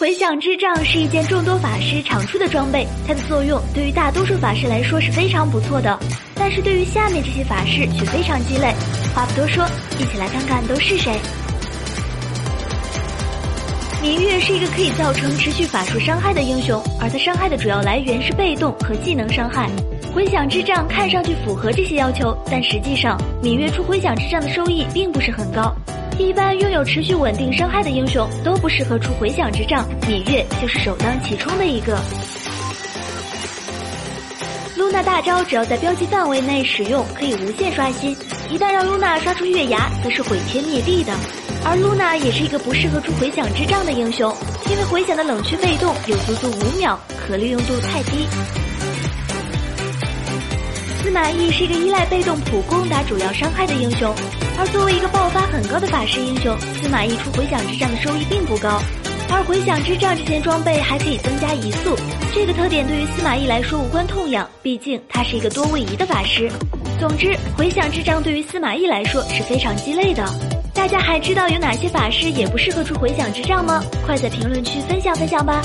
[0.00, 6.00] 回响之杖是一件众多法师常出的装备，它的作用对于大多数法师来说是非常不错的，
[6.34, 8.74] 但是对于下面这些法师却非常鸡肋。
[9.14, 9.62] 话不多说，
[9.98, 11.12] 一起来看看都是谁。
[14.02, 19.68] 芈月是一个可以造成持续法术伤害的英雄，而他伤害的主要来源是被动和技能伤害。
[20.14, 25.76] 回响之杖看上去符合这些要求，但实际上芈月出回响之杖的收益并不是很高。
[26.18, 31.98] 一般拥有持续稳定伤害的英雄都不适合出回响之杖，芈月就是首当其冲的一个。
[34.76, 38.14] 露娜大招只要在标记范围内使用，可以无限刷新；
[38.50, 41.12] 一旦让露娜刷出月牙，则是毁天灭地的。
[41.64, 44.34] 而露娜也是一个不适合出回响之杖的英雄，
[44.70, 48.26] 因为回响的冷却被动有足足五秒，可利用度太低。
[51.02, 54.14] 司马懿是一个依赖被动普攻打主要伤害的英雄。
[54.58, 58.82] 而作为一个爆发很高的法师英雄，司马懿出回响之杖的收益并不高。
[59.32, 61.96] 而回响之杖这件装备还可以增加移速，
[62.34, 66.50] 这个特点对于司马懿来说无关痛痒，毕竟他是一个多位移的法师。
[66.98, 70.26] 总之，回响之杖对于司马懿来说是非常鸡肋的。
[70.74, 73.80] 大家还知道有哪些法师也不适合出回响之杖吗？
[74.04, 75.62] 快在评论区分享分享吧。